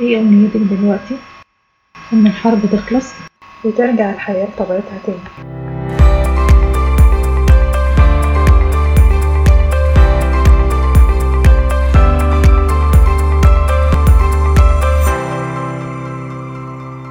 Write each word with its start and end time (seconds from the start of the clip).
إيه 0.00 0.18
امنيتك 0.18 0.56
دلوقتي 0.56 1.16
إن 2.12 2.26
الحرب 2.26 2.66
تخلص 2.72 3.12
وترجع 3.64 4.10
الحياة 4.10 4.48
لطبيعتها 4.48 4.98
تاني. 5.06 5.18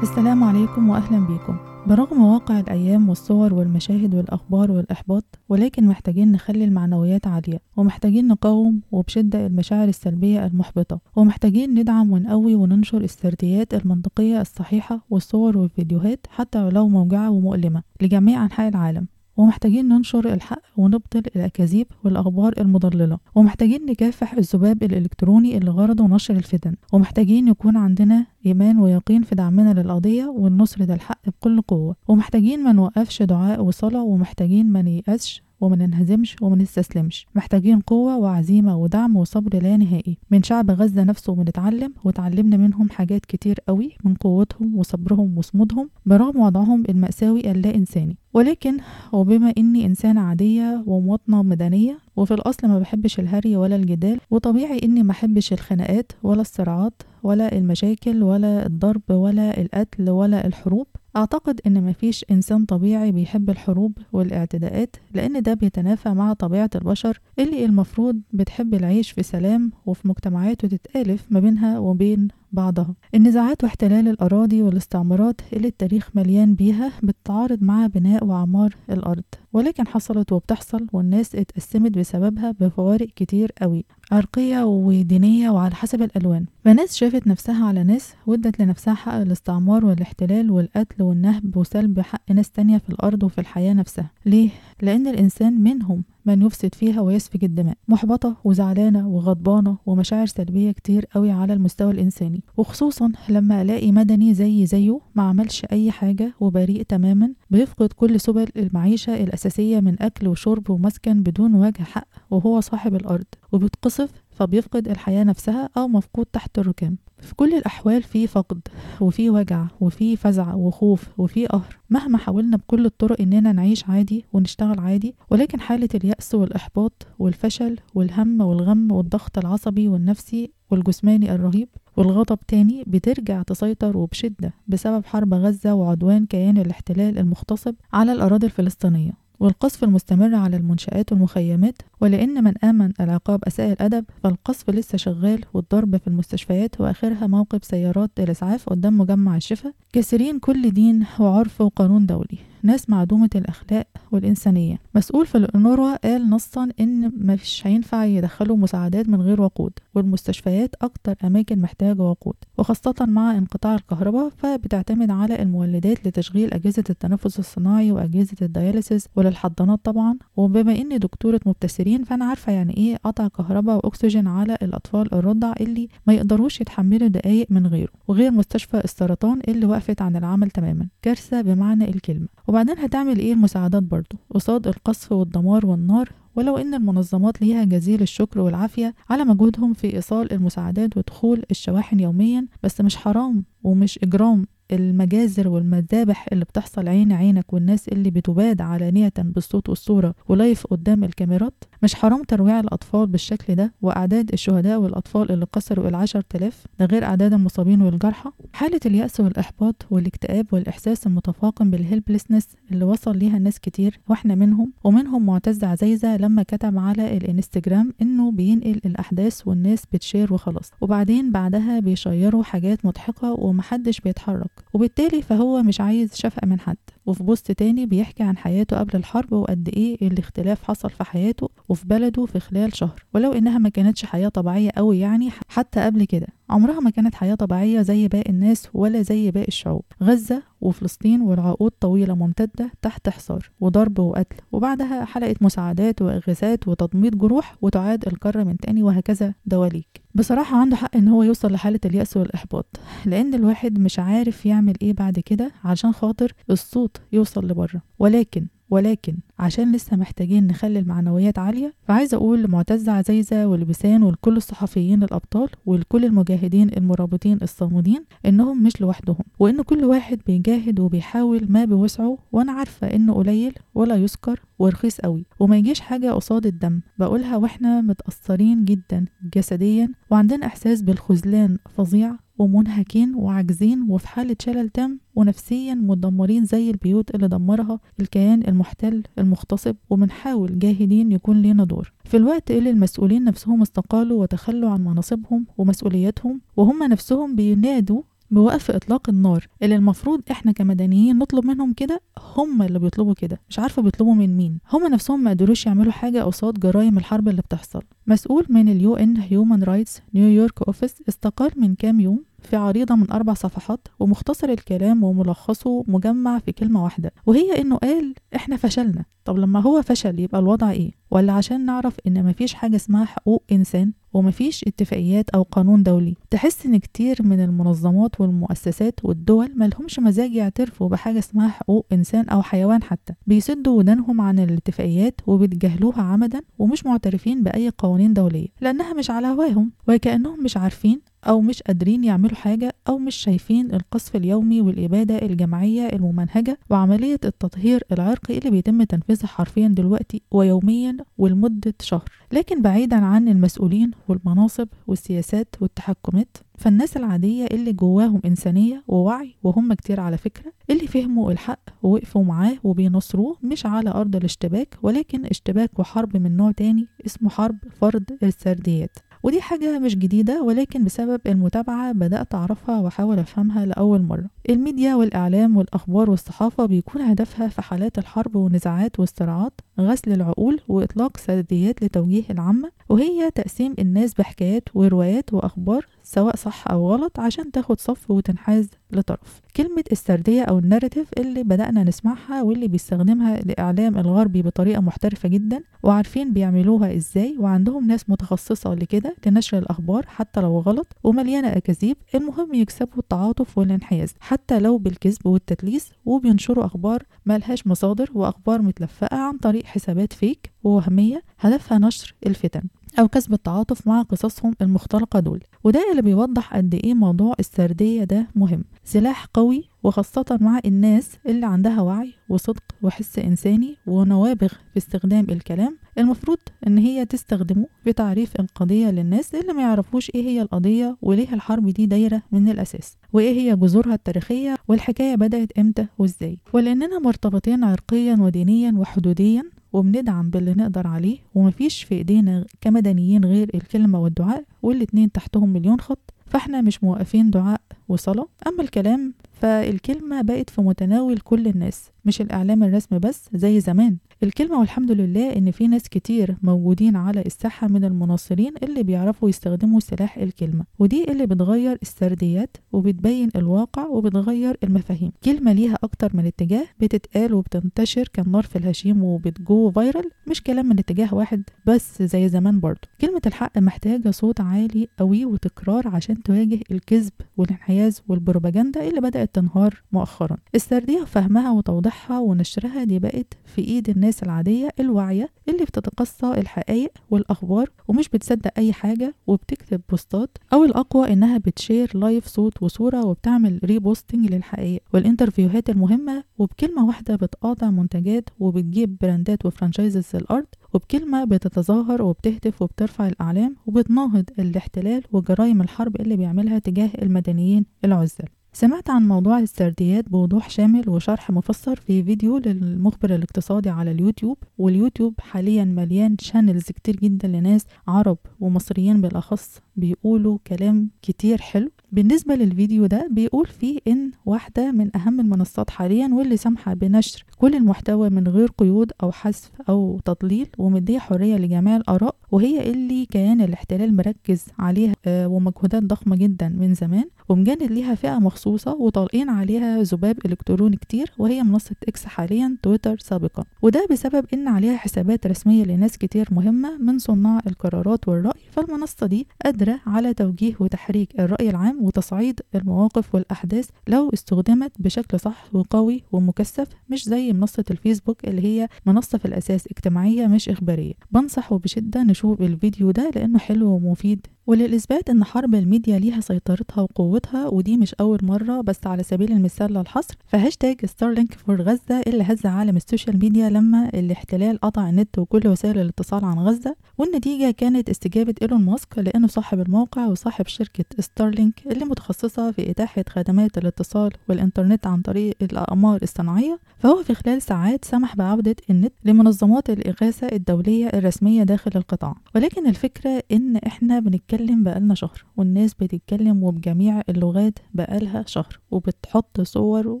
السلام 0.02 0.44
عليكم 0.44 0.88
وأهلا 0.88 1.18
بيكم. 1.18 1.56
برغم 1.86 2.24
واقع 2.24 2.60
الأيام 2.60 3.08
والصور 3.08 3.54
والمشاهد 3.54 4.14
والأخبار 4.14 4.70
والإحباط 4.70 5.24
ولكن 5.48 5.86
محتاجين 5.86 6.32
نخلي 6.32 6.64
المعنويات 6.64 7.26
عالية 7.26 7.60
ومحتاجين 7.76 8.28
نقاوم 8.28 8.80
وبشدة 8.92 9.46
المشاعر 9.46 9.88
السلبية 9.88 10.46
المحبطة 10.46 11.00
ومحتاجين 11.16 11.74
ندعم 11.74 12.12
ونقوي 12.12 12.54
وننشر 12.54 13.00
السرديات 13.00 13.74
المنطقية 13.74 14.40
الصحيحة 14.40 15.00
والصور 15.10 15.58
والفيديوهات 15.58 16.26
حتى 16.30 16.62
ولو 16.62 16.88
موجعة 16.88 17.30
ومؤلمة 17.30 17.82
لجميع 18.00 18.44
أنحاء 18.44 18.68
العالم. 18.68 19.06
ومحتاجين 19.36 19.88
ننشر 19.88 20.34
الحق 20.34 20.62
ونبطل 20.76 21.22
الأكاذيب 21.36 21.86
والأخبار 22.04 22.54
المضللة. 22.58 23.18
ومحتاجين 23.34 23.86
نكافح 23.86 24.32
الذباب 24.32 24.82
الإلكتروني 24.82 25.56
اللي 25.56 25.70
غرضه 25.70 26.08
نشر 26.08 26.36
الفتن. 26.36 26.74
ومحتاجين 26.92 27.48
يكون 27.48 27.76
عندنا 27.76 28.26
إيمان 28.46 28.78
ويقين 28.78 29.22
في 29.22 29.34
دعمنا 29.34 29.80
للقضية 29.80 30.26
والنصر 30.26 30.84
ده 30.84 30.94
الحق 30.94 31.18
بكل 31.26 31.60
قوة. 31.60 31.96
ومحتاجين 32.08 32.64
ما 32.64 32.72
نوقفش 32.72 33.22
دعاء 33.22 33.64
وصلاة. 33.64 34.02
ومحتاجين 34.02 34.66
ما 34.66 34.82
نيأسش 34.82 35.42
وما 35.60 35.76
ننهزمش 35.76 36.36
وما 36.42 36.56
نستسلمش. 36.56 37.26
محتاجين 37.34 37.80
قوة 37.80 38.16
وعزيمة 38.18 38.76
ودعم 38.76 39.16
وصبر 39.16 39.62
لا 39.62 39.76
نهائي. 39.76 40.18
من 40.30 40.42
شعب 40.42 40.70
غزة 40.70 41.04
نفسه 41.04 41.34
بنتعلم 41.34 41.94
وتعلمنا 42.04 42.56
منهم 42.56 42.90
حاجات 42.90 43.26
كتير 43.26 43.58
قوي 43.68 43.92
من 44.04 44.14
قوتهم 44.14 44.76
وصبرهم 44.78 45.38
وصمودهم 45.38 45.90
برغم 46.06 46.40
وضعهم 46.40 46.84
المأساوي 46.88 47.50
اللا 47.50 47.74
إنساني. 47.74 48.16
ولكن 48.34 48.76
وبما 49.12 49.52
إني 49.58 49.86
إنسانة 49.86 50.20
عادية 50.20 50.82
ومواطنة 50.86 51.42
مدنية 51.42 51.98
وفي 52.16 52.34
الأصل 52.34 52.68
ما 52.68 52.78
بحبش 52.78 53.20
الهري 53.20 53.56
ولا 53.56 53.76
الجدال 53.76 54.20
وطبيعي 54.30 54.80
إني 54.84 55.02
ما 55.02 55.08
بحبش 55.08 55.52
الخناقات 55.52 56.12
ولا 56.22 56.40
الصراعات 56.40 57.02
ولا 57.22 57.58
المشاكل 57.58 58.22
ولا 58.22 58.66
الضرب 58.66 59.02
ولا 59.10 59.60
القتل 59.60 60.10
ولا 60.10 60.46
الحروب. 60.46 60.86
أعتقد 61.16 61.60
إن 61.66 61.84
مفيش 61.84 62.24
إنسان 62.30 62.64
طبيعي 62.64 63.12
بيحب 63.12 63.50
الحروب 63.50 63.98
والاعتداءات 64.12 64.96
لأن 65.14 65.42
ده 65.42 65.54
بيتنافى 65.54 66.08
مع 66.08 66.32
طبيعة 66.32 66.70
البشر 66.74 67.20
اللي 67.38 67.64
المفروض 67.64 68.20
بتحب 68.32 68.74
العيش 68.74 69.10
في 69.10 69.22
سلام 69.22 69.72
وفي 69.86 70.08
مجتمعات 70.08 70.64
وتتآلف 70.64 71.26
ما 71.30 71.40
بينها 71.40 71.78
وبين 71.78 72.28
بعضها. 72.54 72.94
النزاعات 73.14 73.64
واحتلال 73.64 74.08
الأراضي 74.08 74.62
والاستعمارات 74.62 75.40
اللي 75.52 75.68
التاريخ 75.68 76.10
مليان 76.14 76.54
بيها 76.54 76.92
بتتعارض 77.02 77.62
مع 77.62 77.86
بناء 77.86 78.24
وعمار 78.24 78.74
الأرض. 78.90 79.24
ولكن 79.54 79.86
حصلت 79.86 80.32
وبتحصل 80.32 80.86
والناس 80.92 81.34
اتقسمت 81.34 81.98
بسببها 81.98 82.54
بفوارق 82.60 83.08
كتير 83.16 83.52
قوي 83.62 83.84
عرقية 84.12 84.64
ودينية 84.64 85.50
وعلى 85.50 85.74
حسب 85.74 86.02
الألوان. 86.02 86.44
فناس 86.64 86.96
شافت 86.96 87.26
نفسها 87.26 87.66
على 87.66 87.84
ناس 87.84 88.14
ودت 88.26 88.60
لنفسها 88.60 88.94
حق 88.94 89.14
الاستعمار 89.14 89.84
والاحتلال 89.84 90.50
والقتل 90.50 91.02
والنهب 91.02 91.56
وسلب 91.56 92.00
حق 92.00 92.32
ناس 92.32 92.50
تانية 92.50 92.78
في 92.78 92.90
الأرض 92.90 93.22
وفي 93.22 93.40
الحياة 93.40 93.72
نفسها. 93.72 94.10
ليه؟ 94.26 94.50
لأن 94.82 95.06
الإنسان 95.06 95.60
منهم 95.62 96.04
من 96.26 96.42
يفسد 96.42 96.74
فيها 96.74 97.00
ويسفك 97.00 97.44
الدماء. 97.44 97.76
محبطة 97.88 98.36
وزعلانة 98.44 99.08
وغضبانة 99.08 99.76
ومشاعر 99.86 100.26
سلبية 100.26 100.72
كتير 100.72 101.06
قوي 101.14 101.30
على 101.30 101.52
المستوى 101.52 101.90
الإنساني. 101.92 102.42
وخصوصا 102.56 103.12
لما 103.28 103.62
ألاقي 103.62 103.92
مدني 103.92 104.34
زي 104.34 104.66
زيه 104.66 105.00
ما 105.14 105.22
عملش 105.22 105.64
أي 105.72 105.90
حاجة 105.90 106.34
وبريء 106.40 106.82
تماما 106.82 107.32
بيفقد 107.50 107.92
كل 107.92 108.20
سبل 108.20 108.48
المعيشة 108.56 109.14
الأساسية. 109.14 109.43
من 109.58 110.02
أكل 110.02 110.28
وشرب 110.28 110.70
ومسكن 110.70 111.22
بدون 111.22 111.54
وجه 111.54 111.82
حق 111.82 112.06
وهو 112.30 112.60
صاحب 112.60 112.94
الأرض 112.94 113.24
وبيتقصف 113.52 114.10
فبيفقد 114.30 114.88
الحياة 114.88 115.24
نفسها 115.24 115.68
أو 115.76 115.88
مفقود 115.88 116.26
تحت 116.26 116.58
الركام. 116.58 116.96
في 117.18 117.34
كل 117.34 117.54
الأحوال 117.54 118.02
في 118.02 118.26
فقد 118.26 118.60
وفي 119.00 119.30
وجع 119.30 119.66
وفي 119.80 120.16
فزع 120.16 120.54
وخوف 120.54 121.08
وفي 121.18 121.46
قهر. 121.46 121.78
مهما 121.90 122.18
حاولنا 122.18 122.56
بكل 122.56 122.86
الطرق 122.86 123.20
إننا 123.20 123.52
نعيش 123.52 123.84
عادي 123.88 124.24
ونشتغل 124.32 124.80
عادي 124.80 125.14
ولكن 125.30 125.60
حالة 125.60 125.88
اليأس 125.94 126.34
والإحباط 126.34 127.06
والفشل 127.18 127.78
والهم 127.94 128.40
والغم 128.40 128.92
والضغط 128.92 129.38
العصبي 129.38 129.88
والنفسي 129.88 130.50
والجسماني 130.70 131.34
الرهيب 131.34 131.68
والغضب 131.96 132.38
تاني 132.48 132.84
بترجع 132.86 133.42
تسيطر 133.42 133.96
وبشدة 133.96 134.54
بسبب 134.68 135.06
حرب 135.06 135.34
غزة 135.34 135.74
وعدوان 135.74 136.26
كيان 136.26 136.58
الاحتلال 136.58 137.18
المغتصب 137.18 137.74
على 137.92 138.12
الأراضي 138.12 138.46
الفلسطينية. 138.46 139.23
والقصف 139.44 139.84
المستمر 139.84 140.34
على 140.34 140.56
المنشآت 140.56 141.12
والمخيمات 141.12 141.82
ولأن 142.00 142.44
من 142.44 142.58
آمن 142.64 142.92
العقاب 143.00 143.44
أساء 143.44 143.72
الأدب 143.72 144.04
فالقصف 144.22 144.70
لسه 144.70 144.98
شغال 144.98 145.44
والضرب 145.54 145.96
في 145.96 146.06
المستشفيات 146.06 146.80
وآخرها 146.80 147.26
موقف 147.26 147.64
سيارات 147.64 148.10
الإسعاف 148.18 148.68
قدام 148.68 148.98
مجمع 148.98 149.36
الشفا 149.36 149.72
كاسرين 149.92 150.38
كل 150.38 150.70
دين 150.70 151.06
وعرف 151.20 151.60
وقانون 151.60 152.06
دولي. 152.06 152.38
ناس 152.64 152.90
معدومة 152.90 153.30
الأخلاق 153.34 153.86
والإنسانية. 154.12 154.78
مسؤول 154.94 155.26
في 155.26 155.38
الأونروا 155.38 155.96
قال 155.96 156.30
نصا 156.30 156.68
إن 156.80 157.12
مش 157.16 157.62
هينفع 157.66 158.04
يدخلوا 158.04 158.56
مساعدات 158.56 159.08
من 159.08 159.20
غير 159.20 159.40
وقود 159.40 159.72
والمستشفيات 159.94 160.74
أكتر 160.82 161.14
أماكن 161.24 161.58
محتاجة 161.58 162.02
وقود 162.02 162.34
وخاصة 162.58 162.94
مع 163.00 163.38
انقطاع 163.38 163.74
الكهرباء 163.74 164.28
فبتعتمد 164.36 165.10
على 165.10 165.42
المولدات 165.42 166.06
لتشغيل 166.06 166.54
أجهزة 166.54 166.84
التنفس 166.90 167.38
الصناعي 167.38 167.92
وأجهزة 167.92 168.36
الدياليسيس 168.42 169.08
وللحضانات 169.16 169.78
طبعا. 169.84 170.16
وبما 170.36 170.72
إني 170.72 170.98
دكتورة 170.98 171.40
مبتسرين 171.46 172.04
فأنا 172.04 172.24
عارفة 172.24 172.52
يعني 172.52 172.76
إيه 172.76 172.96
قطع 173.04 173.28
كهرباء 173.28 173.76
وأكسجين 173.76 174.26
على 174.26 174.58
الأطفال 174.62 175.14
الرضع 175.14 175.52
اللي 175.60 175.88
ما 176.06 176.12
يقدروش 176.14 176.60
يتحملوا 176.60 177.08
دقايق 177.08 177.46
من 177.50 177.66
غيره 177.66 177.92
وغير 178.08 178.30
مستشفى 178.30 178.84
السرطان 178.84 179.40
اللي 179.48 179.66
وقفت 179.66 180.02
عن 180.02 180.16
العمل 180.16 180.50
تماما. 180.50 180.88
كارثة 181.02 181.40
بمعنى 181.40 181.88
الكلمة. 181.88 182.28
وبعدين 182.54 182.78
هتعمل 182.78 183.18
إيه 183.18 183.32
المساعدات 183.32 183.82
برضو 183.82 184.16
قصاد 184.30 184.66
القصف 184.66 185.12
والدمار 185.12 185.66
والنار 185.66 186.12
ولو 186.36 186.56
إن 186.56 186.74
المنظمات 186.74 187.42
ليها 187.42 187.64
جزيل 187.64 188.02
الشكر 188.02 188.40
والعافية 188.40 188.94
على 189.10 189.24
مجهودهم 189.24 189.72
في 189.72 189.94
إيصال 189.96 190.32
المساعدات 190.32 190.96
ودخول 190.96 191.42
الشواحن 191.50 192.00
يوميا 192.00 192.46
بس 192.62 192.80
مش 192.80 192.96
حرام 192.96 193.44
ومش 193.64 193.98
إجرام 194.02 194.46
المجازر 194.72 195.48
والمذابح 195.48 196.26
اللي 196.32 196.44
بتحصل 196.44 196.88
عين 196.88 197.12
عينك 197.12 197.52
والناس 197.52 197.88
اللي 197.88 198.10
بتباد 198.10 198.60
علانية 198.60 199.12
بالصوت 199.18 199.68
والصورة 199.68 200.14
و 200.28 200.36
live 200.36 200.66
قدام 200.66 201.04
الكاميرات؟ 201.04 201.64
مش 201.84 201.94
حرام 201.94 202.22
ترويع 202.22 202.60
الأطفال 202.60 203.06
بالشكل 203.06 203.54
ده 203.54 203.72
وأعداد 203.82 204.32
الشهداء 204.32 204.78
والأطفال 204.80 205.32
اللي 205.32 205.46
كسروا 205.52 205.88
العشر 205.88 206.20
تلاف 206.20 206.64
ده 206.78 206.86
غير 206.86 207.04
أعداد 207.04 207.32
المصابين 207.32 207.82
والجرحى؟ 207.82 208.30
حالة 208.52 208.80
اليأس 208.86 209.20
والإحباط 209.20 209.86
والاكتئاب 209.90 210.46
والإحساس 210.52 211.06
المتفاقم 211.06 211.70
بال 211.70 211.81
helplessness 211.81 212.46
اللي 212.72 212.84
وصل 212.84 213.16
ليها 213.18 213.38
ناس 213.38 213.60
كتير 213.60 214.00
وإحنا 214.08 214.34
منهم 214.34 214.72
ومنهم 214.84 215.26
معتز 215.26 215.64
عزيزة 215.64 216.16
لما 216.16 216.42
كتب 216.42 216.78
على 216.78 217.16
الإنستجرام 217.16 217.92
إنه 218.02 218.30
بينقل 218.32 218.80
الأحداث 218.84 219.46
والناس 219.48 219.82
بتشير 219.92 220.34
وخلاص 220.34 220.70
وبعدين 220.80 221.32
بعدها 221.32 221.80
بيشيروا 221.80 222.42
حاجات 222.42 222.86
مضحكة 222.86 223.32
ومحدش 223.32 224.00
بيتحرك 224.00 224.50
وبالتالي 224.72 225.22
فهو 225.22 225.62
مش 225.62 225.80
عايز 225.80 226.14
شفقة 226.14 226.46
من 226.46 226.60
حد. 226.60 226.76
وفي 227.06 227.22
بوست 227.22 227.52
تاني 227.52 227.86
بيحكي 227.86 228.22
عن 228.22 228.36
حياته 228.36 228.78
قبل 228.78 228.96
الحرب 228.96 229.32
وقد 229.32 229.68
إيه 229.68 230.08
الاختلاف 230.08 230.64
حصل 230.64 230.90
في 230.90 231.04
حياته 231.04 231.50
وفي 231.68 231.86
بلده 231.86 232.26
في 232.26 232.40
خلال 232.40 232.76
شهر. 232.76 233.04
ولو 233.14 233.32
إنها 233.32 233.58
ما 233.58 233.68
كانتش 233.68 234.04
حياة 234.04 234.28
طبيعية 234.28 234.70
قوي 234.76 234.98
يعني 234.98 235.30
حتى 235.54 235.80
قبل 235.80 236.04
كده. 236.04 236.26
عمرها 236.50 236.80
ما 236.80 236.90
كانت 236.90 237.14
حياة 237.14 237.34
طبيعية 237.34 237.82
زي 237.82 238.08
باقي 238.08 238.30
الناس 238.30 238.68
ولا 238.74 239.02
زي 239.02 239.30
باقي 239.30 239.48
الشعوب. 239.48 239.82
غزة 240.02 240.42
وفلسطين 240.60 241.20
والعقود 241.20 241.70
طويلة 241.80 242.14
ممتدة 242.14 242.70
تحت 242.82 243.08
حصار 243.08 243.50
وضرب 243.60 243.98
وقتل 243.98 244.36
وبعدها 244.52 245.04
حلقة 245.04 245.34
مساعدات 245.40 246.02
وإغاثات 246.02 246.68
وتضميد 246.68 247.18
جروح 247.18 247.56
وتعاد 247.62 248.06
القارة 248.06 248.44
من 248.44 248.56
تاني 248.56 248.82
وهكذا 248.82 249.34
دواليك. 249.46 250.02
بصراحة 250.14 250.56
عنده 250.56 250.76
حق 250.76 250.96
إن 250.96 251.08
هو 251.08 251.22
يوصل 251.22 251.52
لحالة 251.52 251.80
اليأس 251.84 252.16
والإحباط 252.16 252.80
لأن 253.06 253.34
الواحد 253.34 253.78
مش 253.78 253.98
عارف 253.98 254.46
يعمل 254.46 254.74
إيه 254.82 254.92
بعد 254.92 255.18
كده 255.18 255.50
عشان 255.64 255.92
خاطر 255.92 256.32
الصوت 256.50 256.96
يوصل 257.12 257.46
لبره. 257.46 257.82
ولكن 257.98 258.46
ولكن 258.74 259.16
عشان 259.38 259.72
لسه 259.72 259.96
محتاجين 259.96 260.46
نخلي 260.46 260.78
المعنويات 260.78 261.38
عالية 261.38 261.72
فعايزة 261.88 262.16
أقول 262.16 262.42
لمعتز 262.42 262.88
عزيزة 262.88 263.46
ولبسان 263.46 264.02
ولكل 264.02 264.36
الصحفيين 264.36 265.02
الأبطال 265.02 265.48
ولكل 265.66 266.04
المجاهدين 266.04 266.70
المرابطين 266.76 267.38
الصامدين 267.42 268.04
إنهم 268.26 268.62
مش 268.62 268.80
لوحدهم 268.80 269.24
وإن 269.38 269.62
كل 269.62 269.84
واحد 269.84 270.20
بيجاهد 270.26 270.80
وبيحاول 270.80 271.46
ما 271.48 271.64
بوسعه 271.64 272.18
وأنا 272.32 272.52
عارفة 272.52 272.86
إنه 272.86 273.14
قليل 273.14 273.54
ولا 273.74 273.96
يذكر 273.96 274.40
ورخيص 274.58 275.00
قوي 275.00 275.26
وما 275.40 275.56
يجيش 275.56 275.80
حاجة 275.80 276.12
قصاد 276.12 276.46
الدم 276.46 276.80
بقولها 276.98 277.36
وإحنا 277.36 277.80
متأثرين 277.80 278.64
جدا 278.64 279.04
جسديا 279.36 279.88
وعندنا 280.10 280.46
إحساس 280.46 280.82
بالخذلان 280.82 281.58
فظيع 281.76 282.16
ومنهكين 282.38 283.14
وعاجزين 283.14 283.86
وفي 283.88 284.08
حالة 284.08 284.36
شلل 284.42 284.68
تام 284.68 285.00
ونفسيا 285.16 285.74
مدمرين 285.74 286.44
زي 286.44 286.70
البيوت 286.70 287.14
اللي 287.14 287.28
دمرها 287.28 287.80
الكيان 288.00 288.42
المحتل 288.48 289.02
المغتصب 289.18 289.76
وبنحاول 289.90 290.58
جاهدين 290.58 291.12
يكون 291.12 291.42
لينا 291.42 291.64
دور. 291.64 291.92
في 292.04 292.16
الوقت 292.16 292.50
اللي 292.50 292.70
المسؤولين 292.70 293.24
نفسهم 293.24 293.62
استقالوا 293.62 294.22
وتخلوا 294.22 294.70
عن 294.70 294.84
مناصبهم 294.84 295.46
ومسؤولياتهم 295.58 296.40
وهم 296.56 296.82
نفسهم 296.82 297.36
بينادوا 297.36 298.02
بوقف 298.30 298.70
إطلاق 298.70 299.08
النار 299.08 299.46
اللي 299.62 299.76
المفروض 299.76 300.20
إحنا 300.30 300.52
كمدنيين 300.52 301.18
نطلب 301.18 301.46
منهم 301.46 301.72
كده 301.72 302.00
هم 302.36 302.62
اللي 302.62 302.78
بيطلبوا 302.78 303.14
كده. 303.14 303.40
مش 303.48 303.58
عارفة 303.58 303.82
بيطلبوا 303.82 304.14
من 304.14 304.36
مين. 304.36 304.58
هم 304.72 304.86
نفسهم 304.92 305.24
ما 305.24 305.30
قدروش 305.30 305.66
يعملوا 305.66 305.92
حاجة 305.92 306.22
قصاد 306.22 306.60
جرائم 306.60 306.98
الحرب 306.98 307.28
اللي 307.28 307.42
بتحصل. 307.42 307.82
مسؤول 308.06 308.46
من 308.48 308.68
ال 308.68 308.96
UN 308.96 309.16
Human 309.16 309.62
Rights 309.62 310.02
New 310.14 310.35
York 310.35 310.62
office 310.62 310.94
استقال 311.08 311.50
من 311.56 311.74
كام 311.74 312.00
يوم 312.00 312.24
في 312.46 312.56
عريضة 312.56 312.94
من 312.94 313.10
أربع 313.10 313.34
صفحات 313.34 313.88
ومختصر 314.00 314.48
الكلام 314.48 315.04
وملخصه 315.04 315.84
مجمع 315.88 316.38
في 316.38 316.52
كلمة 316.52 316.84
واحدة 316.84 317.12
وهي 317.26 317.60
إنه 317.60 317.76
قال 317.76 318.14
إحنا 318.36 318.56
فشلنا. 318.56 319.04
طب 319.24 319.38
لما 319.38 319.60
هو 319.60 319.82
فشل 319.82 320.20
يبقى 320.20 320.38
الوضع 320.40 320.70
إيه؟ 320.70 320.90
ولا 321.10 321.32
عشان 321.32 321.64
نعرف 321.66 321.96
إن 322.06 322.24
مفيش 322.26 322.54
حاجة 322.54 322.76
اسمها 322.76 323.04
حقوق 323.04 323.42
إنسان 323.52 323.92
ومفيش 324.12 324.64
اتفاقيات 324.64 325.30
أو 325.30 325.42
قانون 325.42 325.82
دولي. 325.82 326.14
تحس 326.30 326.66
إن 326.66 326.76
كتير 326.76 327.16
من 327.20 327.40
المنظمات 327.40 328.20
والمؤسسات 328.20 329.00
والدول 329.04 329.52
ملهمش 329.56 329.98
مزاج 329.98 330.34
يعترفوا 330.34 330.88
بحاجة 330.88 331.18
اسمها 331.18 331.48
حقوق 331.48 331.86
إنسان 331.92 332.28
أو 332.28 332.42
حيوان 332.42 332.82
حتى. 332.82 333.14
بيسدوا 333.26 333.78
ودانهم 333.78 334.20
عن 334.20 334.38
الاتفاقيات 334.38 335.20
وبيتجاهلوها 335.26 336.02
عمدا 336.02 336.40
ومش 336.58 336.86
معترفين 336.86 337.42
بأي 337.42 337.70
قوانين 337.78 338.12
دولية 338.12 338.48
لأنها 338.60 338.92
مش 338.92 339.10
على 339.10 339.26
هواهم 339.26 339.72
وكأنهم 339.88 340.44
مش 340.44 340.56
عارفين 340.56 341.00
أو 341.28 341.40
مش 341.40 341.62
قادرين 341.62 342.04
يعملوا 342.04 342.36
حاجة 342.36 342.74
أو 342.88 342.98
مش 342.98 343.16
شايفين 343.16 343.74
القصف 343.74 344.16
اليومي 344.16 344.60
والإبادة 344.60 345.22
الجماعية 345.22 345.86
الممنهجة 345.92 346.58
وعملية 346.70 347.20
التطهير 347.24 347.82
العرقي 347.92 348.38
اللي 348.38 348.50
بيتم 348.50 348.82
تنفيذها 348.82 349.26
حرفيا 349.26 349.68
دلوقتي 349.68 350.22
ويوميا 350.30 350.96
ولمدة 351.18 351.74
شهر. 351.80 352.04
لكن 352.32 352.62
بعيدا 352.62 352.96
عن 352.96 353.28
المسؤولين 353.28 353.90
والمناصب 354.08 354.68
والسياسات 354.86 355.54
والتحكمات 355.60 356.36
فالناس 356.58 356.96
العادية 356.96 357.46
اللي 357.46 357.72
جواهم 357.72 358.20
إنسانية 358.24 358.82
ووعي 358.88 359.34
وهم 359.42 359.72
كتير 359.72 360.00
على 360.00 360.16
فكرة 360.18 360.52
اللي 360.70 360.86
فهموا 360.86 361.32
الحق 361.32 361.60
ووقفوا 361.82 362.24
معاه 362.24 362.56
وبينصروه 362.64 363.36
مش 363.42 363.66
على 363.66 363.90
أرض 363.90 364.16
الاشتباك 364.16 364.78
ولكن 364.82 365.26
اشتباك 365.26 365.78
وحرب 365.78 366.16
من 366.16 366.36
نوع 366.36 366.52
تاني 366.52 366.86
اسمه 367.06 367.30
حرب 367.30 367.56
فرض 367.80 368.04
السرديات. 368.22 368.98
ودي 369.24 369.40
حاجة 369.40 369.78
مش 369.78 369.96
جديدة 369.96 370.42
ولكن 370.42 370.84
بسبب 370.84 371.20
المتابعة 371.26 371.92
بدأت 371.92 372.34
أعرفها 372.34 372.80
وأحاول 372.80 373.18
أفهمها 373.18 373.66
لأول 373.66 374.02
مرة. 374.02 374.24
الميديا 374.50 374.94
والإعلام 374.94 375.56
والأخبار 375.56 376.10
والصحافة 376.10 376.66
بيكون 376.66 377.02
هدفها 377.02 377.48
في 377.48 377.62
حالات 377.62 377.98
الحرب 377.98 378.36
والنزاعات 378.36 379.00
والصراعات 379.00 379.52
غسل 379.80 380.12
العقول 380.12 380.60
وإطلاق 380.68 381.16
سرديات 381.16 381.82
لتوجيه 381.84 382.24
العامة 382.30 382.70
وهي 382.88 383.30
تقسيم 383.30 383.74
الناس 383.78 384.14
بحكايات 384.14 384.68
وروايات 384.74 385.34
وأخبار 385.34 385.86
سواء 386.04 386.36
صح 386.36 386.64
أو 386.70 386.92
غلط 386.92 387.20
عشان 387.20 387.52
تاخد 387.52 387.80
صف 387.80 388.10
وتنحاز 388.10 388.68
لطرف. 388.90 389.40
كلمة 389.56 389.84
السردية 389.92 390.42
أو 390.42 390.58
الناريتيف 390.58 391.08
اللي 391.18 391.42
بدأنا 391.42 391.84
نسمعها 391.84 392.42
واللي 392.42 392.68
بيستخدمها 392.68 393.38
الإعلام 393.38 393.98
الغربي 393.98 394.42
بطريقة 394.42 394.80
محترفة 394.80 395.28
جدا 395.28 395.62
وعارفين 395.82 396.32
بيعملوها 396.32 396.96
إزاي 396.96 397.36
وعندهم 397.38 397.86
ناس 397.86 398.10
متخصصة 398.10 398.74
لكده 398.74 399.16
لنشر 399.26 399.58
الأخبار 399.58 400.06
حتى 400.06 400.40
لو 400.40 400.58
غلط 400.58 400.86
ومليانة 401.04 401.48
أكاذيب 401.48 401.96
المهم 402.14 402.54
يكسبوا 402.54 402.98
التعاطف 402.98 403.58
والانحياز 403.58 404.14
حتى 404.20 404.58
لو 404.58 404.78
بالكذب 404.78 405.26
والتدليس 405.26 405.90
وبينشروا 406.04 406.66
أخبار 406.66 407.02
ملهاش 407.26 407.66
مصادر 407.66 408.10
وأخبار 408.14 408.62
متلفقة 408.62 409.16
عن 409.16 409.38
طريق 409.38 409.64
حسابات 409.64 410.12
فيك 410.12 410.52
ووهمية 410.64 411.22
هدفها 411.40 411.78
نشر 411.78 412.14
الفتن. 412.26 412.62
أو 412.98 413.08
كسب 413.08 413.32
التعاطف 413.32 413.86
مع 413.86 414.02
قصصهم 414.02 414.54
المختلقة 414.62 415.20
دول. 415.20 415.40
وده 415.64 415.90
اللي 415.90 416.02
بيوضح 416.02 416.56
قد 416.56 416.74
إيه 416.74 416.94
موضوع 416.94 417.34
السردية 417.40 418.04
ده 418.04 418.26
مهم. 418.34 418.64
سلاح 418.84 419.26
قوي 419.34 419.64
وخاصة 419.82 420.38
مع 420.40 420.60
الناس 420.66 421.10
اللي 421.26 421.46
عندها 421.46 421.80
وعي 421.80 422.12
وصدق 422.28 422.62
وحس 422.82 423.18
إنساني 423.18 423.76
ونوابغ 423.86 424.48
في 424.48 424.76
استخدام 424.76 425.26
الكلام 425.30 425.78
المفروض 425.98 426.38
إن 426.66 426.78
هي 426.78 427.04
تستخدمه 427.06 427.66
في 427.84 427.92
تعريف 427.92 428.40
القضية 428.40 428.90
للناس 428.90 429.34
اللي 429.34 429.52
ما 429.52 429.62
يعرفوش 429.62 430.10
إيه 430.14 430.22
هي 430.24 430.42
القضية 430.42 430.96
وليه 431.02 431.34
الحرب 431.34 431.68
دي 431.68 431.86
دايرة 431.86 432.22
من 432.32 432.48
الأساس 432.48 432.96
وإيه 433.12 433.32
هي 433.40 433.56
جذورها 433.56 433.94
التاريخية 433.94 434.56
والحكاية 434.68 435.14
بدأت 435.14 435.52
إمتى 435.58 435.86
وإزاي. 435.98 436.38
ولأننا 436.52 436.98
مرتبطين 436.98 437.64
عرقيا 437.64 438.16
ودينيا 438.20 438.72
وحدوديا 438.76 439.42
وبندعم 439.74 440.30
باللي 440.30 440.54
نقدر 440.54 440.86
عليه 440.86 441.18
ومفيش 441.34 441.82
في 441.82 441.94
إيدينا 441.94 442.46
كمدنيين 442.60 443.24
غير 443.24 443.50
الكلمة 443.54 443.98
والدعاء 443.98 444.44
والاتنين 444.62 445.12
تحتهم 445.12 445.48
مليون 445.48 445.80
خط 445.80 446.14
فإحنا 446.26 446.60
مش 446.60 446.84
موقفين 446.84 447.30
دعاء 447.30 447.60
وصلاة. 447.88 448.26
أما 448.46 448.62
الكلام 448.62 449.14
فالكلمة 449.32 450.22
بقت 450.22 450.50
في 450.50 450.60
متناول 450.60 451.18
كل 451.18 451.46
الناس. 451.46 451.90
مش 452.06 452.20
الإعلام 452.20 452.62
الرسمي 452.64 452.98
بس 452.98 453.28
زي 453.34 453.60
زمان. 453.60 453.96
الكلمة 454.22 454.58
والحمد 454.60 454.90
لله 454.92 455.36
إن 455.36 455.50
في 455.50 455.66
ناس 455.68 455.88
كتير 455.88 456.36
موجودين 456.42 456.96
على 456.96 457.22
الساحة 457.26 457.68
من 457.68 457.84
المناصرين 457.84 458.52
اللي 458.62 458.82
بيعرفوا 458.82 459.28
يستخدموا 459.28 459.80
سلاح 459.80 460.18
الكلمة. 460.18 460.64
ودي 460.78 461.10
اللي 461.12 461.26
بتغير 461.26 461.78
السرديات 461.82 462.56
وبتبين 462.72 463.28
الواقع 463.36 463.86
وبتغير 463.86 464.56
المفاهيم. 464.64 465.12
كلمة 465.24 465.52
ليها 465.52 465.78
أكتر 465.82 466.10
من 466.16 466.26
اتجاه 466.26 466.64
بتتقال 466.80 467.34
وبتنتشر 467.34 468.08
كالنار 468.12 468.42
في 468.42 468.56
الهشيم 468.56 469.02
وبتجو 469.04 469.70
فايرال 469.70 470.10
مش 470.30 470.42
كلام 470.42 470.66
من 470.66 470.78
اتجاه 470.78 471.14
واحد 471.14 471.42
بس 471.66 472.02
زي 472.02 472.28
زمان 472.28 472.60
برضه. 472.60 472.80
كلمة 473.00 473.22
الحق 473.26 473.58
محتاجة 473.58 474.10
صوت 474.10 474.40
عالي 474.40 474.88
قوي 474.98 475.24
وتكرار 475.24 475.88
عشان 475.88 476.22
تواجه 476.22 476.60
الكذب 476.70 477.12
والانحياز 477.36 478.02
والبروباجندا 478.08 478.88
اللي 478.88 479.00
بدأت 479.00 479.34
تنهار 479.34 479.82
مؤخرا. 479.92 480.36
السردية 480.54 481.04
فهمها 481.04 481.50
وتوضيحها 481.50 481.93
ونشرها 482.10 482.84
دي 482.84 482.98
بقت 482.98 483.34
في 483.44 483.62
إيد 483.62 483.88
الناس 483.88 484.22
العادية 484.22 484.68
الواعية 484.80 485.28
اللي 485.48 485.64
بتتقصى 485.64 486.26
الحقائق 486.26 486.92
والأخبار 487.10 487.70
ومش 487.88 488.08
بتصدق 488.08 488.50
أي 488.58 488.72
حاجة 488.72 489.14
وبتكتب 489.26 489.80
بوستات 489.88 490.38
أو 490.52 490.64
الأقوى 490.64 491.12
إنها 491.12 491.38
بتشير 491.38 491.96
live 491.96 492.26
صوت 492.26 492.62
وصورة 492.62 493.06
وبتعمل 493.06 493.60
reposting 493.64 494.26
للحقائق 494.34 494.82
والانترفيوهات 494.94 495.70
المهمة 495.70 496.24
وبكلمة 496.38 496.84
واحدة 496.86 497.16
بتقاطع 497.16 497.70
منتجات 497.70 498.28
وبتجيب 498.40 498.96
براندات 499.00 499.46
و 499.46 499.52
franchises 499.52 500.16
الأرض 500.16 500.46
وبكلمة 500.74 501.24
بتتظاهر 501.24 502.02
وبتهتف 502.02 502.62
وبترفع 502.62 503.08
الأعلام 503.08 503.56
وبتناهض 503.66 504.24
الاحتلال 504.38 505.02
وجرائم 505.12 505.62
الحرب 505.62 505.96
اللي 506.00 506.16
بيعملها 506.16 506.58
تجاه 506.58 506.90
المدنيين 507.02 507.64
العزل 507.84 508.24
سمعت 508.56 508.90
عن 508.90 509.08
موضوع 509.08 509.38
السرديات 509.38 510.08
بوضوح 510.08 510.50
شامل 510.50 510.88
وشرح 510.88 511.30
مفسر 511.30 511.76
في 511.76 512.02
فيديو 512.04 512.38
للمخبر 512.38 513.14
الاقتصادي 513.14 513.70
على 513.70 513.90
اليوتيوب 513.90 514.38
واليوتيوب 514.58 515.14
حاليا 515.20 515.64
مليان 515.64 516.16
channels 516.20 516.64
كتير 516.64 516.96
جدا 516.96 517.28
لناس 517.28 517.66
عرب 517.88 518.18
ومصريين 518.40 519.00
بالأخص. 519.00 519.60
بيقولوا 519.76 520.38
كلام 520.46 520.90
كتير 521.02 521.40
حلو. 521.40 521.70
بالنسبة 521.92 522.34
للفيديو 522.34 522.86
ده 522.86 523.08
بيقول 523.10 523.46
فيه 523.46 523.78
إن 523.88 524.10
واحدة 524.26 524.72
من 524.72 524.96
أهم 524.96 525.20
المنصات 525.20 525.70
حاليا 525.70 526.08
واللي 526.12 526.36
سامحة 526.36 526.74
بنشر 526.74 527.24
كل 527.38 527.54
المحتوى 527.54 528.10
من 528.10 528.28
غير 528.28 528.48
قيود 528.58 528.92
أو 529.02 529.12
حذف 529.12 529.50
أو 529.68 530.00
تضليل 530.04 530.46
ومدية 530.58 530.98
حرية 530.98 531.36
لجميع 531.36 531.76
الآراء 531.76 532.14
وهي 532.30 532.70
اللي 532.70 533.06
كيان 533.06 533.40
الاحتلال 533.40 533.96
مركز 533.96 534.44
عليها 534.58 534.94
ومجهودات 535.08 535.82
ضخمة 535.82 536.16
جدا 536.16 536.48
من 536.48 536.74
زمان 536.74 537.04
ومجند 537.28 537.62
ليها 537.62 537.94
فئة 537.94 538.18
مخصوصة 538.18 538.74
وطالقين 538.74 539.28
عليها 539.28 539.82
ذباب 539.82 540.18
إلكتروني 540.26 540.76
كتير 540.76 541.12
وهي 541.18 541.42
منصة 541.42 541.76
إكس 541.88 542.04
حاليا 542.06 542.56
تويتر 542.62 542.96
سابقا. 542.98 543.44
وده 543.62 543.86
بسبب 543.90 544.26
إن 544.34 544.48
عليها 544.48 544.76
حسابات 544.76 545.26
رسمية 545.26 545.64
لناس 545.64 545.98
كتير 545.98 546.28
مهمة 546.30 546.78
من 546.78 546.98
صناع 546.98 547.40
القرارات 547.46 548.08
والرأي 548.08 548.40
فالمنصة 548.50 549.06
دي 549.06 549.26
قادرة 549.64 549.80
على 549.86 550.14
توجيه 550.14 550.54
وتحريك 550.60 551.20
الرأي 551.20 551.50
العام 551.50 551.84
وتصعيد 551.84 552.40
المواقف 552.54 553.14
والأحداث 553.14 553.68
لو 553.88 554.10
استخدمت 554.14 554.72
بشكل 554.78 555.20
صح 555.20 555.44
وقوي 555.52 556.02
ومكثف 556.12 556.68
مش 556.90 557.04
زي 557.04 557.32
منصة 557.32 557.64
الفيسبوك 557.70 558.24
اللي 558.28 558.42
هي 558.44 558.68
منصة 558.86 559.18
في 559.18 559.24
الأساس 559.24 559.66
اجتماعية 559.66 560.26
مش 560.26 560.48
إخبارية. 560.48 560.92
بنصح 561.10 561.52
وبشدة 561.52 562.02
نشوف 562.02 562.40
الفيديو 562.40 562.90
ده 562.90 563.10
لأنه 563.14 563.38
حلو 563.38 563.70
ومفيد 563.70 564.26
وللإثبات 564.46 565.10
إن 565.10 565.24
حرب 565.24 565.54
الميديا 565.54 565.98
ليها 565.98 566.20
سيطرتها 566.20 566.82
وقوتها 566.82 567.48
ودي 567.48 567.76
مش 567.76 567.94
أول 567.94 568.18
مرة 568.22 568.60
بس 568.60 568.86
على 568.86 569.02
سبيل 569.02 569.32
المثال 569.32 569.72
لا 569.72 569.80
الحصر 569.80 570.14
ف 570.26 570.34
hashtag 570.34 570.86
Starlink 570.86 571.32
for 571.32 571.62
غزة 571.62 572.00
اللي 572.06 572.24
هز 572.24 572.46
عالم 572.46 572.76
ال 572.76 572.82
social 572.82 573.18
media 573.18 573.48
لما 573.48 573.88
الاحتلال 573.94 574.60
قطع 574.60 574.88
النت 574.88 575.18
وكل 575.18 575.48
وسائل 575.48 575.78
الاتصال 575.78 576.24
عن 576.24 576.38
غزة 576.38 576.76
والنتيجة 576.98 577.50
كانت 577.50 577.90
استجابة 577.90 578.34
إيلون 578.42 578.64
ماسك 578.64 578.98
لأنه 578.98 579.26
صاحب 579.26 579.60
الموقع 579.60 580.06
وصاحب 580.06 580.46
شركة 580.46 580.84
ستارلينك 581.00 581.60
اللي 581.66 581.84
متخصصة 581.84 582.50
في 582.50 582.70
إتاحة 582.70 583.04
خدمات 583.08 583.58
الاتصال 583.58 584.10
والإنترنت 584.28 584.86
عن 584.86 585.00
طريق 585.02 585.34
الأقمار 585.42 585.98
الصناعية 586.02 586.58
فهو 586.78 587.02
في 587.02 587.14
خلال 587.14 587.42
ساعات 587.42 587.84
سمح 587.84 588.16
بعودة 588.16 588.56
النت 588.70 588.92
لمنظمات 589.04 589.70
الإغاثة 589.70 590.28
الدولية 590.32 590.86
الرسمية 590.86 591.42
داخل 591.42 591.70
القطاع. 591.76 592.14
ولكن 592.34 592.66
الفكرة 592.66 593.22
إن 593.32 593.56
إحنا 593.56 594.00
بنتكلم 594.00 594.33
بقالنا 594.36 594.94
شهر 594.94 595.24
والناس 595.36 595.74
بتتكلم 595.74 596.42
وبجميع 596.42 597.02
اللغات 597.08 597.58
بقالها 597.74 598.24
شهر 598.26 598.60
وبتحط 598.70 599.40
صور 599.40 600.00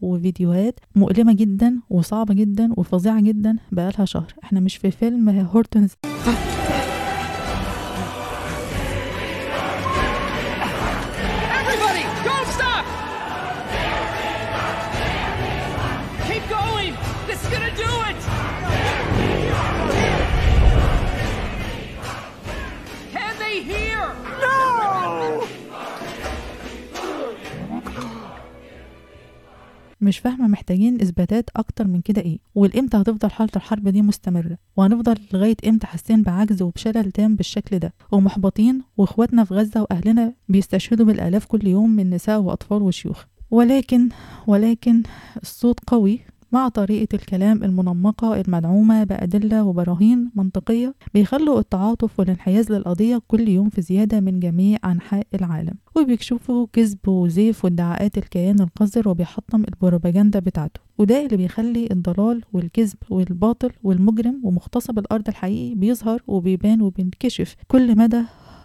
وفيديوهات 0.00 0.80
مؤلمة 0.96 1.32
جدا 1.32 1.80
وصعبة 1.90 2.34
جدا 2.34 2.68
وفظيعة 2.76 3.20
جدا 3.20 3.56
بقالها 3.72 4.04
شهر. 4.04 4.34
إحنا 4.44 4.60
مش 4.60 4.76
في 4.76 4.90
فيلم 4.90 5.28
هورتونز. 5.28 5.90
مش 30.12 30.18
فاهمة 30.18 30.48
محتاجين 30.48 31.00
إثباتات 31.00 31.50
أكتر 31.56 31.86
من 31.86 32.00
كده 32.00 32.22
إيه 32.22 32.38
والإمتى 32.54 32.96
هتفضل 32.96 33.30
حالة 33.30 33.50
الحرب 33.56 33.88
دي 33.88 34.02
مستمرة؟ 34.02 34.58
وهنفضل 34.76 35.14
لغاية 35.32 35.56
إمتى 35.68 35.86
حاسين 35.86 36.22
بعجز 36.22 36.62
وبشلل 36.62 37.12
تام 37.12 37.36
بالشكل 37.36 37.78
ده؟ 37.78 37.94
ومحبطين 38.12 38.82
وإخواتنا 38.96 39.44
في 39.44 39.54
غزة 39.54 39.82
وأهلنا 39.82 40.32
بيستشهدوا 40.48 41.06
بالآلاف 41.06 41.44
كل 41.46 41.66
يوم 41.66 41.90
من 41.90 42.10
نساء 42.10 42.40
وأطفال 42.40 42.82
وشيوخ. 42.82 43.24
ولكن 43.50 44.08
ولكن 44.46 45.02
الصوت 45.42 45.80
قوي 45.86 46.20
مع 46.52 46.68
طريقة 46.68 47.14
الكلام 47.14 47.64
المنمقة 47.64 48.40
المدعومة 48.40 49.04
بأدلة 49.04 49.64
وبراهين 49.64 50.30
منطقية 50.34 50.94
بيخلوا 51.14 51.58
التعاطف 51.58 52.20
والانحياز 52.20 52.72
للقضية 52.72 53.22
كل 53.28 53.48
يوم 53.48 53.68
في 53.68 53.82
زيادة 53.82 54.20
من 54.20 54.40
جميع 54.40 54.78
أنحاء 54.84 55.26
العالم. 55.34 55.74
وبيكشفوا 55.96 56.66
كذب 56.72 57.08
وزيف 57.08 57.64
وادعاءات 57.64 58.18
الكيان 58.18 58.60
القذر 58.60 59.08
وبيحطم 59.08 59.64
البروباجندا 59.64 60.38
بتاعته. 60.38 60.80
وده 60.98 61.24
اللي 61.24 61.36
بيخلي 61.36 61.88
الضلال 61.90 62.42
والكذب 62.52 62.96
والباطل 63.10 63.70
والمجرم 63.82 64.40
ومغتصب 64.42 64.98
الأرض 64.98 65.28
الحقيقي 65.28 65.74
بيظهر 65.74 66.22
وبيبان 66.26 66.82
وبينكشف 66.82 67.56
كل 67.68 67.98
مدى 67.98 68.22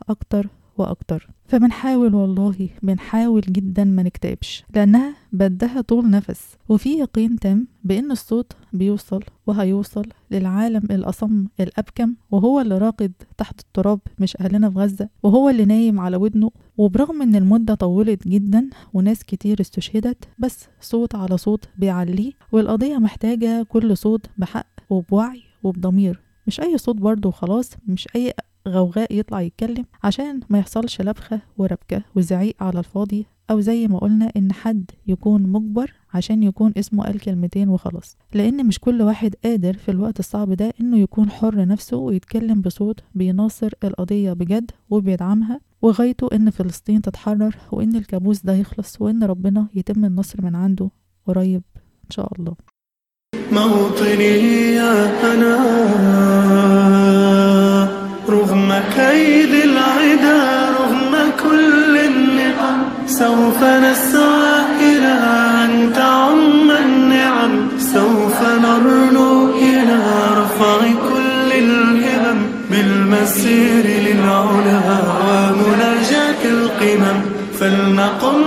أكتر 0.10 0.48
وأكتر 0.80 1.30
فبنحاول 1.48 2.16
والله 2.16 2.70
بنحاول 2.84 3.42
جدا 3.42 3.84
ما 3.84 4.04
نكتئبش 4.04 4.64
لأنها 4.76 5.14
بدها 5.34 5.82
طول 5.82 6.10
نفس. 6.10 6.56
وفي 6.70 6.90
يقين 6.90 7.40
تام 7.40 7.68
بأن 7.84 8.12
الصوت 8.12 8.54
بيوصل 8.74 9.24
وهيوصل 9.48 10.06
للعالم 10.32 10.84
الأصم 10.92 11.46
الأبكم 11.60 12.14
وهو 12.32 12.62
اللي 12.62 12.78
راقد 12.78 13.12
تحت 13.38 13.60
التراب 13.60 14.00
مش 14.20 14.38
أهلنا 14.42 14.70
في 14.70 14.80
غزة 14.80 15.10
وهو 15.24 15.50
اللي 15.50 15.66
نايم 15.66 16.00
على 16.00 16.18
ودنه. 16.18 16.52
وبرغم 16.78 17.22
إن 17.22 17.36
المدة 17.36 17.74
طولت 17.76 18.28
جدا 18.28 18.70
وناس 18.94 19.24
كتير 19.24 19.62
استشهدت 19.62 20.28
بس 20.40 20.68
صوت 20.82 21.16
على 21.16 21.38
صوت 21.38 21.66
بيعليه 21.78 22.32
والقضية 22.52 22.98
محتاجة 22.98 23.64
كل 23.64 23.98
صوت 23.98 24.26
بحق 24.38 24.68
وبوعي 24.90 25.42
وبضمير. 25.64 26.20
مش 26.48 26.62
أي 26.62 26.78
صوت 26.78 26.96
برضه 26.96 27.30
وخلاص 27.30 27.72
مش 27.88 28.08
أي 28.16 28.34
غوغاء 28.68 29.16
يطلع 29.20 29.42
يتكلم 29.42 29.86
عشان 30.04 30.40
ما 30.50 30.60
يحصلش 30.60 31.02
لبخة 31.02 31.42
وربكة 31.58 32.02
وزعيق 32.16 32.56
على 32.64 32.80
الفاضي 32.80 33.26
أو 33.52 33.60
زي 33.60 33.88
ما 33.88 33.98
قلنا 34.00 34.32
إن 34.38 34.54
حد 34.54 34.92
يكون 35.08 35.44
مجبر 35.44 35.94
عشان 36.14 36.44
يكون 36.44 36.74
اسمه 36.78 37.04
قال 37.04 37.20
كلمتين 37.20 37.70
وخلاص. 37.70 38.18
لأن 38.34 38.66
مش 38.66 38.80
كل 38.80 39.02
واحد 39.02 39.36
قادر 39.44 39.74
في 39.74 39.92
الوقت 39.92 40.20
الصعب 40.20 40.54
ده 40.54 40.74
إنه 40.82 40.98
يكون 40.98 41.30
حر 41.30 41.66
نفسه 41.66 41.98
ويتكلم 41.98 42.62
بصوت 42.62 43.00
بيناصر 43.16 43.70
القضية 43.84 44.34
بجد 44.34 44.72
وبيدعمها 44.90 45.60
وغايته 45.82 46.30
إن 46.34 46.50
فلسطين 46.50 47.02
تتحرر 47.02 47.56
وإن 47.72 47.96
الكابوس 47.96 48.42
ده 48.42 48.54
يخلص 48.54 49.02
وإن 49.02 49.24
ربنا 49.24 49.68
يتم 49.76 50.06
النصر 50.06 50.42
من 50.42 50.56
عنده 50.56 50.90
قريب 51.28 51.62
إن 51.78 52.10
شاء 52.10 52.32
الله. 52.40 52.56
موطني 53.52 54.24
يا 54.76 54.94
أنا. 55.34 56.97
رغم 58.30 58.82
كيد 58.96 59.54
العدا 59.54 60.70
رغم 60.80 61.14
كل 61.44 61.98
النقم 61.98 62.78
سوف 63.08 63.64
نسعى 63.64 64.60
إلى 64.82 65.14
أن 65.64 65.94
تعم 65.96 66.72
النعم. 66.72 67.68
سوف 67.80 68.42
نرنو 68.64 69.56
إلى 69.56 70.00
رفع 70.38 70.80
كل 71.10 71.52
الهمم. 71.54 72.40
بالمسير 72.72 73.86
للعلا 73.86 74.82
ومناجاة 75.28 76.42
القمم 76.46 77.22
فلنقم 77.60 78.42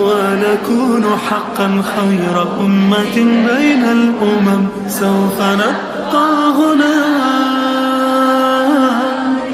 ونكون 0.00 1.04
حقا 1.30 1.82
خير 1.82 2.36
أمة 2.60 3.16
بين 3.48 3.84
الأمم 3.84 4.62
سوف 4.88 5.38
نبقى 5.40 6.28
هنا. 6.58 6.96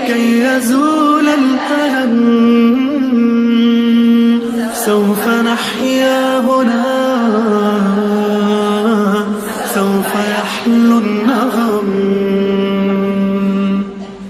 كي 0.06 0.40
يزول 0.40 1.26
الألم 1.28 2.40
سوف 4.74 5.28
نحيا 5.28 5.89